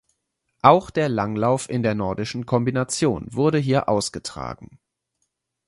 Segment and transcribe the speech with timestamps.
[0.63, 4.79] Auch der Langlauf in der Nordischen Kombination wurde hier ausgetragen.